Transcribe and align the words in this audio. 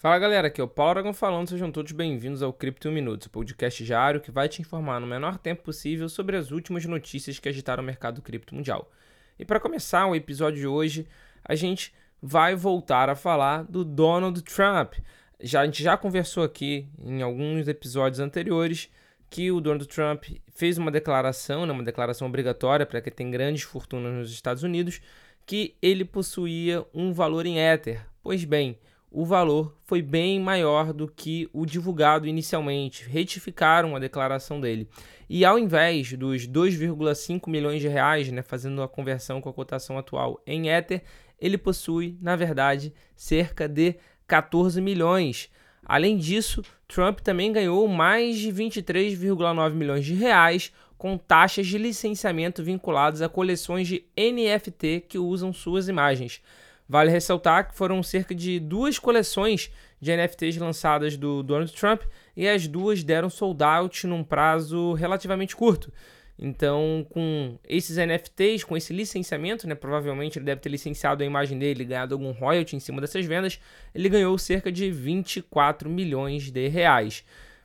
Fala 0.00 0.16
galera, 0.16 0.46
aqui 0.46 0.60
é 0.60 0.64
o 0.64 0.68
Paulo 0.68 0.90
Aragão 0.90 1.12
falando, 1.12 1.48
sejam 1.48 1.72
todos 1.72 1.90
bem-vindos 1.90 2.40
ao 2.40 2.52
Cripto 2.52 2.88
Minutos, 2.88 3.26
o 3.26 3.30
podcast 3.30 3.84
diário 3.84 4.20
que 4.20 4.30
vai 4.30 4.48
te 4.48 4.62
informar 4.62 5.00
no 5.00 5.08
menor 5.08 5.38
tempo 5.38 5.64
possível 5.64 6.08
sobre 6.08 6.36
as 6.36 6.52
últimas 6.52 6.84
notícias 6.84 7.40
que 7.40 7.48
agitaram 7.48 7.82
o 7.82 7.86
mercado 7.86 8.22
cripto 8.22 8.54
mundial. 8.54 8.88
E 9.36 9.44
para 9.44 9.58
começar 9.58 10.06
o 10.06 10.14
episódio 10.14 10.60
de 10.60 10.68
hoje, 10.68 11.04
a 11.44 11.56
gente 11.56 11.92
vai 12.22 12.54
voltar 12.54 13.10
a 13.10 13.16
falar 13.16 13.64
do 13.64 13.84
Donald 13.84 14.40
Trump. 14.42 14.94
Já, 15.40 15.62
a 15.62 15.64
gente 15.64 15.82
já 15.82 15.96
conversou 15.96 16.44
aqui 16.44 16.86
em 17.04 17.20
alguns 17.20 17.66
episódios 17.66 18.20
anteriores 18.20 18.88
que 19.28 19.50
o 19.50 19.60
Donald 19.60 19.88
Trump 19.88 20.26
fez 20.54 20.78
uma 20.78 20.92
declaração, 20.92 21.66
né, 21.66 21.72
uma 21.72 21.82
declaração 21.82 22.28
obrigatória 22.28 22.86
para 22.86 23.00
quem 23.00 23.12
tem 23.12 23.32
grandes 23.32 23.62
fortunas 23.62 24.14
nos 24.14 24.30
Estados 24.30 24.62
Unidos, 24.62 25.00
que 25.44 25.74
ele 25.82 26.04
possuía 26.04 26.86
um 26.94 27.12
valor 27.12 27.46
em 27.46 27.58
Ether. 27.58 28.06
Pois 28.22 28.44
bem, 28.44 28.78
o 29.10 29.24
valor 29.24 29.74
foi 29.84 30.02
bem 30.02 30.38
maior 30.38 30.92
do 30.92 31.08
que 31.08 31.48
o 31.52 31.64
divulgado 31.64 32.26
inicialmente. 32.26 33.08
Retificaram 33.08 33.96
a 33.96 33.98
declaração 33.98 34.60
dele. 34.60 34.88
E 35.28 35.44
ao 35.44 35.58
invés 35.58 36.12
dos 36.12 36.46
2,5 36.46 37.48
milhões 37.48 37.80
de 37.80 37.88
reais, 37.88 38.30
né, 38.30 38.42
fazendo 38.42 38.82
a 38.82 38.88
conversão 38.88 39.40
com 39.40 39.48
a 39.48 39.52
cotação 39.52 39.98
atual 39.98 40.42
em 40.46 40.68
Ether, 40.68 41.02
ele 41.40 41.56
possui, 41.56 42.18
na 42.20 42.36
verdade, 42.36 42.92
cerca 43.16 43.68
de 43.68 43.96
14 44.26 44.80
milhões. 44.80 45.50
Além 45.84 46.18
disso, 46.18 46.62
Trump 46.86 47.20
também 47.20 47.52
ganhou 47.52 47.86
mais 47.88 48.36
de 48.38 48.52
23,9 48.52 49.74
milhões 49.74 50.04
de 50.04 50.14
reais 50.14 50.72
com 50.98 51.16
taxas 51.16 51.66
de 51.66 51.78
licenciamento 51.78 52.62
vinculadas 52.62 53.22
a 53.22 53.28
coleções 53.28 53.86
de 53.86 54.04
NFT 54.16 55.04
que 55.08 55.18
usam 55.18 55.52
suas 55.52 55.88
imagens. 55.88 56.42
Vale 56.88 57.10
ressaltar 57.10 57.68
que 57.68 57.76
foram 57.76 58.02
cerca 58.02 58.34
de 58.34 58.58
duas 58.58 58.98
coleções 58.98 59.70
de 60.00 60.16
NFTs 60.16 60.56
lançadas 60.56 61.16
do 61.16 61.42
Donald 61.42 61.72
Trump 61.74 62.02
e 62.34 62.48
as 62.48 62.66
duas 62.66 63.04
deram 63.04 63.28
sold 63.28 63.62
out 63.62 64.06
num 64.06 64.24
prazo 64.24 64.94
relativamente 64.94 65.54
curto. 65.54 65.92
Então, 66.38 67.04
com 67.10 67.58
esses 67.68 67.96
NFTs, 67.96 68.62
com 68.62 68.76
esse 68.76 68.92
licenciamento, 68.92 69.66
né, 69.66 69.74
provavelmente 69.74 70.38
ele 70.38 70.46
deve 70.46 70.60
ter 70.60 70.68
licenciado 70.68 71.22
a 71.22 71.26
imagem 71.26 71.58
dele 71.58 71.84
ganhado 71.84 72.14
algum 72.14 72.30
royalty 72.30 72.76
em 72.76 72.80
cima 72.80 73.00
dessas 73.00 73.26
vendas, 73.26 73.60
ele 73.92 74.08
ganhou 74.08 74.38
cerca 74.38 74.70
de 74.70 74.88
24 74.88 75.90
milhões 75.90 76.50
de 76.50 76.68
reais. 76.68 77.24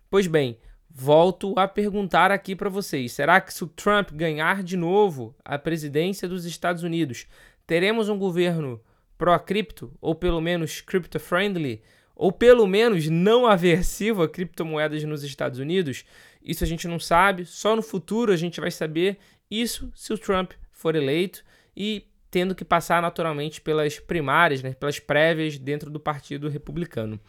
Pois 0.09 0.25
bem, 0.25 0.57
volto 0.89 1.53
a 1.55 1.67
perguntar 1.67 2.31
aqui 2.31 2.55
para 2.55 2.69
vocês: 2.69 3.11
será 3.11 3.39
que 3.39 3.53
se 3.53 3.63
o 3.63 3.67
Trump 3.67 4.11
ganhar 4.11 4.63
de 4.63 4.75
novo 4.75 5.35
a 5.45 5.59
presidência 5.59 6.27
dos 6.27 6.43
Estados 6.43 6.81
Unidos, 6.81 7.27
teremos 7.67 8.09
um 8.09 8.17
governo 8.17 8.81
pró-cripto, 9.17 9.93
ou 10.01 10.15
pelo 10.15 10.41
menos 10.41 10.81
crypto-friendly, 10.81 11.81
ou 12.15 12.31
pelo 12.31 12.67
menos 12.67 13.07
não 13.07 13.45
aversivo 13.45 14.23
a 14.23 14.29
criptomoedas 14.29 15.03
nos 15.03 15.23
Estados 15.23 15.59
Unidos? 15.59 16.05
Isso 16.43 16.63
a 16.63 16.67
gente 16.67 16.87
não 16.87 16.99
sabe, 16.99 17.45
só 17.45 17.75
no 17.75 17.81
futuro 17.81 18.31
a 18.31 18.35
gente 18.35 18.59
vai 18.59 18.71
saber 18.71 19.17
isso 19.49 19.91
se 19.95 20.11
o 20.13 20.17
Trump 20.17 20.53
for 20.71 20.95
eleito 20.95 21.43
e 21.75 22.07
tendo 22.29 22.55
que 22.55 22.65
passar 22.65 23.01
naturalmente 23.01 23.61
pelas 23.61 23.99
primárias, 23.99 24.63
né, 24.63 24.73
pelas 24.73 24.99
prévias 24.99 25.57
dentro 25.57 25.91
do 25.91 25.99
Partido 25.99 26.49
Republicano. 26.49 27.19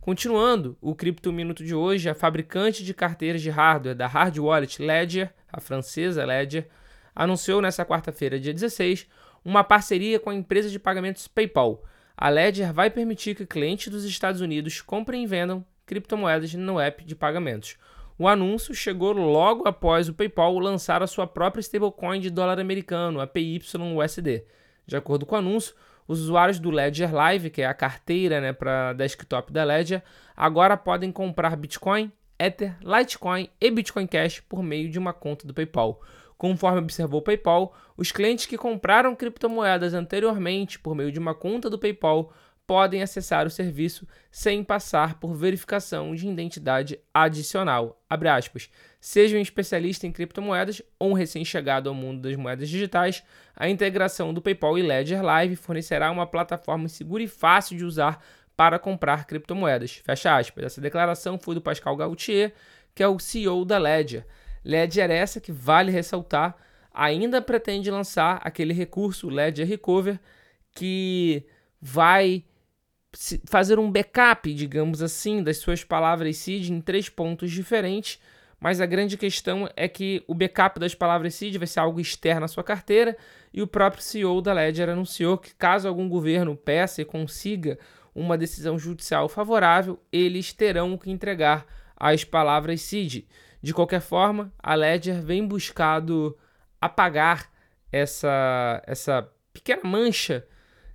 Continuando 0.00 0.76
o 0.80 0.94
Cripto 0.94 1.32
Minuto 1.32 1.62
de 1.62 1.74
hoje, 1.74 2.08
a 2.08 2.14
fabricante 2.14 2.84
de 2.84 2.92
carteiras 2.92 3.40
de 3.40 3.50
hardware 3.50 3.94
da 3.94 4.06
Hard 4.06 4.38
Wallet 4.38 4.82
Ledger, 4.82 5.32
a 5.52 5.60
francesa 5.60 6.24
Ledger, 6.24 6.66
anunciou 7.14 7.60
nesta 7.60 7.84
quarta-feira, 7.84 8.40
dia 8.40 8.52
16, 8.52 9.06
uma 9.44 9.64
parceria 9.64 10.18
com 10.18 10.30
a 10.30 10.34
empresa 10.34 10.68
de 10.70 10.78
pagamentos 10.78 11.28
PayPal. 11.28 11.82
A 12.16 12.28
Ledger 12.28 12.72
vai 12.72 12.90
permitir 12.90 13.34
que 13.34 13.46
clientes 13.46 13.88
dos 13.88 14.04
Estados 14.04 14.40
Unidos 14.40 14.80
comprem 14.80 15.22
e 15.22 15.26
vendam 15.26 15.64
criptomoedas 15.86 16.52
no 16.54 16.78
app 16.78 17.04
de 17.04 17.14
pagamentos. 17.14 17.76
O 18.18 18.26
anúncio 18.26 18.74
chegou 18.74 19.12
logo 19.12 19.68
após 19.68 20.08
o 20.08 20.14
PayPal 20.14 20.58
lançar 20.58 21.02
a 21.02 21.06
sua 21.06 21.26
própria 21.26 21.60
stablecoin 21.60 22.18
de 22.18 22.30
dólar 22.30 22.58
americano, 22.58 23.20
a 23.20 23.26
PYUSD. 23.28 24.44
De 24.84 24.96
acordo 24.96 25.24
com 25.24 25.36
o 25.36 25.38
anúncio, 25.38 25.74
os 26.08 26.20
usuários 26.22 26.58
do 26.58 26.70
Ledger 26.70 27.14
Live, 27.14 27.50
que 27.50 27.62
é 27.62 27.66
a 27.66 27.74
carteira 27.74 28.40
né, 28.40 28.52
para 28.52 28.92
desktop 28.94 29.52
da 29.52 29.62
Ledger, 29.62 30.02
agora 30.36 30.76
podem 30.76 31.12
comprar 31.12 31.54
Bitcoin, 31.54 32.10
Ether, 32.36 32.76
Litecoin 32.80 33.48
e 33.60 33.70
Bitcoin 33.70 34.06
Cash 34.06 34.40
por 34.40 34.62
meio 34.62 34.90
de 34.90 34.98
uma 34.98 35.12
conta 35.12 35.46
do 35.46 35.54
PayPal. 35.54 36.00
Conforme 36.38 36.78
observou 36.78 37.18
o 37.18 37.22
PayPal, 37.22 37.74
os 37.96 38.12
clientes 38.12 38.46
que 38.46 38.56
compraram 38.56 39.16
criptomoedas 39.16 39.92
anteriormente 39.92 40.78
por 40.78 40.94
meio 40.94 41.10
de 41.10 41.18
uma 41.18 41.34
conta 41.34 41.68
do 41.68 41.78
PayPal 41.78 42.32
podem 42.64 43.02
acessar 43.02 43.46
o 43.46 43.50
serviço 43.50 44.06
sem 44.30 44.62
passar 44.62 45.14
por 45.14 45.34
verificação 45.34 46.14
de 46.14 46.28
identidade 46.28 47.00
adicional. 47.12 48.00
Seja 49.00 49.36
um 49.36 49.40
especialista 49.40 50.06
em 50.06 50.12
criptomoedas 50.12 50.80
ou 50.98 51.10
um 51.10 51.14
recém-chegado 51.14 51.88
ao 51.88 51.94
mundo 51.94 52.20
das 52.20 52.36
moedas 52.36 52.68
digitais, 52.68 53.24
a 53.56 53.68
integração 53.68 54.32
do 54.32 54.42
PayPal 54.42 54.78
e 54.78 54.82
Ledger 54.82 55.22
Live 55.22 55.56
fornecerá 55.56 56.10
uma 56.10 56.26
plataforma 56.26 56.88
segura 56.88 57.22
e 57.22 57.28
fácil 57.28 57.76
de 57.76 57.84
usar 57.84 58.22
para 58.54 58.78
comprar 58.78 59.24
criptomoedas. 59.24 60.02
Fecha 60.04 60.36
aspas. 60.36 60.64
Essa 60.64 60.80
declaração 60.80 61.38
foi 61.38 61.54
do 61.54 61.60
Pascal 61.60 61.96
Gautier, 61.96 62.52
que 62.94 63.02
é 63.02 63.08
o 63.08 63.18
CEO 63.18 63.64
da 63.64 63.78
Ledger. 63.78 64.26
Ledger 64.64 65.10
essa 65.10 65.40
que 65.40 65.52
vale 65.52 65.90
ressaltar, 65.90 66.56
ainda 66.92 67.40
pretende 67.40 67.90
lançar 67.90 68.40
aquele 68.42 68.72
recurso 68.72 69.28
Ledger 69.28 69.66
Recover 69.66 70.18
que 70.74 71.44
vai 71.80 72.44
fazer 73.46 73.78
um 73.78 73.90
backup, 73.90 74.52
digamos 74.52 75.02
assim, 75.02 75.42
das 75.42 75.58
suas 75.58 75.82
palavras 75.82 76.36
seed 76.36 76.70
em 76.70 76.80
três 76.80 77.08
pontos 77.08 77.50
diferentes, 77.50 78.20
mas 78.60 78.80
a 78.80 78.86
grande 78.86 79.16
questão 79.16 79.68
é 79.76 79.86
que 79.86 80.22
o 80.26 80.34
backup 80.34 80.80
das 80.80 80.94
palavras 80.94 81.34
seed 81.34 81.56
vai 81.56 81.66
ser 81.66 81.80
algo 81.80 82.00
externo 82.00 82.44
à 82.44 82.48
sua 82.48 82.64
carteira 82.64 83.16
e 83.52 83.62
o 83.62 83.66
próprio 83.66 84.02
CEO 84.02 84.42
da 84.42 84.52
Ledger 84.52 84.88
anunciou 84.88 85.38
que 85.38 85.54
caso 85.54 85.86
algum 85.86 86.08
governo 86.08 86.56
peça 86.56 87.00
e 87.00 87.04
consiga 87.04 87.78
uma 88.14 88.36
decisão 88.36 88.78
judicial 88.78 89.28
favorável, 89.28 90.00
eles 90.12 90.52
terão 90.52 90.98
que 90.98 91.10
entregar 91.10 91.64
as 91.96 92.24
palavras 92.24 92.80
seed. 92.80 93.24
De 93.62 93.74
qualquer 93.74 94.00
forma, 94.00 94.52
a 94.58 94.74
Ledger 94.74 95.20
vem 95.20 95.46
buscado 95.46 96.36
apagar 96.80 97.50
essa, 97.90 98.82
essa 98.86 99.28
pequena 99.52 99.82
mancha 99.84 100.46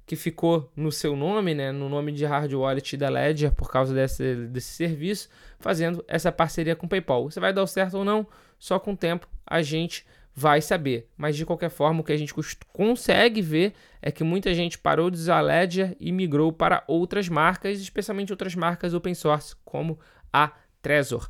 que 0.06 0.16
ficou 0.16 0.72
no 0.76 0.92
seu 0.92 1.16
nome, 1.16 1.54
né, 1.54 1.72
no 1.72 1.88
nome 1.88 2.12
de 2.12 2.26
hard 2.26 2.54
wallet 2.54 2.98
da 2.98 3.10
Ledger 3.10 3.54
por 3.54 3.72
causa 3.72 3.94
desse, 3.94 4.48
desse 4.48 4.74
serviço, 4.74 5.30
fazendo 5.60 6.04
essa 6.08 6.32
parceria 6.32 6.76
com 6.76 6.86
o 6.86 6.90
PayPal. 6.90 7.30
Se 7.32 7.40
vai 7.40 7.54
dar 7.54 7.66
certo 7.68 7.98
ou 7.98 8.06
não, 8.06 8.28
só 8.60 8.80
com 8.80 8.94
o 8.94 8.98
tempo 8.98 9.28
a 9.46 9.62
gente 9.62 10.06
vai 10.36 10.62
saber. 10.62 11.10
Mas 11.16 11.36
de 11.38 11.46
qualquer 11.46 11.70
forma, 11.70 12.02
o 12.02 12.04
que 12.04 12.12
a 12.12 12.18
gente 12.18 12.34
consegue 12.74 13.42
ver 13.42 13.74
é 14.02 14.12
que 14.12 14.24
muita 14.24 14.54
gente 14.54 14.78
parou 14.78 15.10
de 15.10 15.18
usar 15.18 15.38
a 15.38 15.42
Ledger 15.42 15.96
e 16.00 16.12
migrou 16.12 16.52
para 16.52 16.84
outras 16.88 17.30
marcas, 17.30 17.80
especialmente 17.80 18.34
outras 18.34 18.56
marcas 18.56 18.94
open 18.94 19.14
source, 19.14 19.56
como 19.64 20.00
a 20.32 20.52
Trezor. 20.82 21.30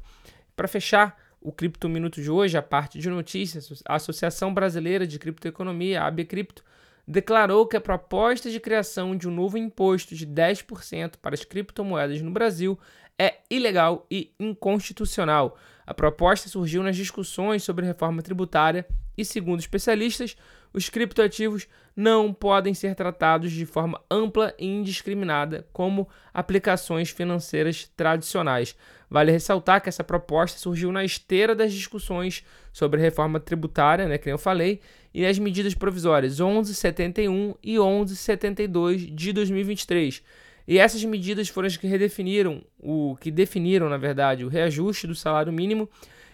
Para 0.56 0.68
fechar, 0.68 1.18
o 1.44 1.52
Cripto 1.52 1.90
Minuto 1.90 2.22
de 2.22 2.32
hoje, 2.32 2.58
a 2.58 2.62
parte 2.62 2.98
de 2.98 3.10
notícias, 3.10 3.84
a 3.86 3.96
Associação 3.96 4.54
Brasileira 4.54 5.06
de 5.06 5.20
Criptoeconomia, 5.20 6.02
a 6.02 6.08
AB 6.08 6.26
Cripto, 6.26 6.64
declarou 7.06 7.68
que 7.68 7.76
a 7.76 7.82
proposta 7.82 8.50
de 8.50 8.60
criação 8.60 9.16
de 9.16 9.28
um 9.28 9.32
novo 9.32 9.58
imposto 9.58 10.16
de 10.16 10.26
10% 10.26 11.16
para 11.22 11.36
as 11.36 11.44
criptomoedas 11.44 12.22
no 12.22 12.32
Brasil 12.32 12.80
é 13.20 13.40
ilegal 13.50 14.08
e 14.10 14.32
inconstitucional. 14.40 15.58
A 15.86 15.94
proposta 15.94 16.48
surgiu 16.48 16.82
nas 16.82 16.96
discussões 16.96 17.64
sobre 17.64 17.86
reforma 17.86 18.22
tributária 18.22 18.88
e, 19.18 19.26
segundo 19.26 19.60
especialistas, 19.60 20.38
os 20.74 20.90
criptoativos 20.90 21.68
não 21.96 22.34
podem 22.34 22.74
ser 22.74 22.96
tratados 22.96 23.52
de 23.52 23.66
forma 23.66 24.02
ampla 24.10 24.54
e 24.58 24.66
indiscriminada 24.66 25.68
como 25.72 26.10
aplicações 26.34 27.12
financeiras 27.12 27.90
tradicionais. 27.96 28.76
Vale 29.10 29.32
ressaltar 29.32 29.80
que 29.80 29.90
essa 29.90 30.04
proposta 30.04 30.60
surgiu 30.60 30.92
na 30.92 31.06
esteira 31.06 31.54
das 31.54 31.72
discussões 31.72 32.44
sobre 32.72 33.00
reforma 33.00 33.40
tributária, 33.40 34.08
né, 34.08 34.18
que 34.18 34.30
eu 34.30 34.40
falei, 34.40 34.82
e 35.14 35.24
as 35.24 35.38
medidas 35.38 35.76
provisórias 35.76 36.40
1171 36.40 37.54
e 37.62 37.78
1172 37.78 39.02
de 39.02 39.32
2023. 39.32 40.24
E 40.68 40.80
essas 40.80 41.04
medidas 41.04 41.50
foram 41.50 41.68
as 41.68 41.78
que 41.78 41.86
redefiniram 41.86 42.64
o 42.80 43.16
que 43.20 43.30
definiram, 43.30 43.88
na 43.90 43.98
verdade, 43.98 44.46
o 44.46 44.48
reajuste 44.48 45.06
do 45.06 45.14
salário 45.14 45.54
mínimo 45.54 45.88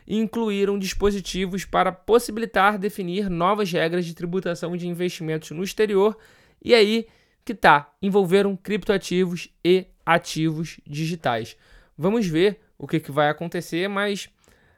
incluíram 0.10 0.80
dispositivos 0.80 1.64
para 1.64 1.92
possibilitar 1.92 2.80
definir 2.80 3.30
novas 3.30 3.72
regras 3.72 4.06
de 4.06 4.16
tributação 4.16 4.76
de 4.76 4.88
investimentos 4.88 5.52
no 5.52 5.64
exterior. 5.64 6.18
E 6.62 6.74
aí 6.74 7.06
que 7.46 7.54
tá, 7.54 7.92
envolveram 8.02 8.56
criptoativos 8.56 9.50
e 9.64 9.88
ativos 10.06 10.80
digitais. 10.86 11.56
Vamos 11.98 12.28
ver 12.28 12.60
o 12.78 12.88
que, 12.88 13.00
que 13.00 13.12
vai 13.12 13.30
acontecer, 13.30 13.88
mas 13.88 14.30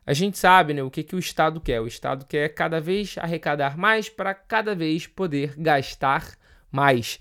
a 0.05 0.13
gente 0.13 0.37
sabe 0.37 0.73
né, 0.73 0.81
o 0.81 0.89
que, 0.89 1.03
que 1.03 1.15
o 1.15 1.19
Estado 1.19 1.59
quer. 1.59 1.79
O 1.81 1.87
Estado 1.87 2.25
quer 2.25 2.49
cada 2.49 2.79
vez 2.79 3.15
arrecadar 3.17 3.77
mais 3.77 4.09
para 4.09 4.33
cada 4.33 4.73
vez 4.73 5.07
poder 5.07 5.53
gastar 5.57 6.35
mais. 6.71 7.19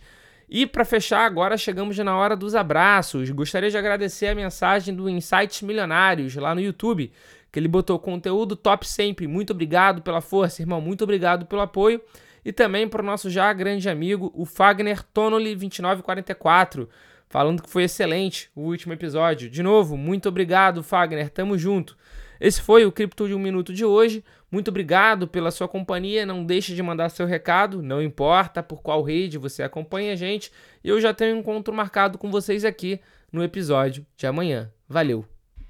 E 0.48 0.66
para 0.66 0.84
fechar, 0.84 1.24
agora 1.24 1.56
chegamos 1.56 1.96
na 1.98 2.16
hora 2.16 2.36
dos 2.36 2.54
abraços. 2.56 3.30
Gostaria 3.30 3.70
de 3.70 3.78
agradecer 3.78 4.28
a 4.28 4.34
mensagem 4.34 4.94
do 4.94 5.08
Insights 5.08 5.62
Milionários 5.62 6.34
lá 6.34 6.54
no 6.54 6.60
YouTube, 6.60 7.12
que 7.50 7.58
ele 7.58 7.68
botou 7.68 7.98
conteúdo 7.98 8.56
top 8.56 8.86
sempre. 8.86 9.26
Muito 9.26 9.52
obrigado 9.52 10.02
pela 10.02 10.20
força, 10.20 10.62
irmão. 10.62 10.80
Muito 10.80 11.04
obrigado 11.04 11.46
pelo 11.46 11.62
apoio. 11.62 12.00
E 12.44 12.52
também 12.52 12.88
para 12.88 13.02
o 13.02 13.04
nosso 13.04 13.28
já 13.28 13.52
grande 13.52 13.88
amigo, 13.88 14.32
o 14.34 14.46
Fagner 14.46 15.02
Tonoli 15.02 15.54
2944, 15.54 16.88
falando 17.28 17.62
que 17.62 17.68
foi 17.68 17.84
excelente 17.84 18.50
o 18.54 18.62
último 18.62 18.92
episódio. 18.92 19.50
De 19.50 19.62
novo, 19.62 19.96
muito 19.96 20.28
obrigado, 20.28 20.82
Fagner. 20.82 21.28
Tamo 21.28 21.58
junto. 21.58 21.96
Esse 22.40 22.62
foi 22.62 22.86
o 22.86 22.92
Cripto 22.92 23.28
de 23.28 23.34
um 23.34 23.38
Minuto 23.38 23.72
de 23.72 23.84
hoje. 23.84 24.24
Muito 24.50 24.68
obrigado 24.68 25.28
pela 25.28 25.50
sua 25.50 25.68
companhia. 25.68 26.24
Não 26.24 26.44
deixe 26.44 26.74
de 26.74 26.82
mandar 26.82 27.10
seu 27.10 27.26
recado, 27.26 27.82
não 27.82 28.02
importa 28.02 28.62
por 28.62 28.80
qual 28.80 29.02
rede 29.02 29.36
você 29.36 29.62
acompanha 29.62 30.14
a 30.14 30.16
gente. 30.16 30.50
Eu 30.82 31.00
já 31.00 31.12
tenho 31.12 31.36
um 31.36 31.40
encontro 31.40 31.74
marcado 31.74 32.16
com 32.16 32.30
vocês 32.30 32.64
aqui 32.64 32.98
no 33.30 33.44
episódio 33.44 34.06
de 34.16 34.26
amanhã. 34.26 34.72
Valeu! 34.88 35.39